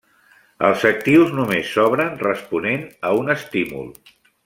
[0.69, 3.91] Els actius només s'obren responent a un estímul.